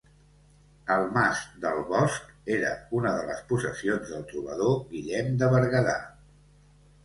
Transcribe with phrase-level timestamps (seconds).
[0.95, 5.99] El mas del bosc era una de les possessions del trobador Guillem de Berguedà.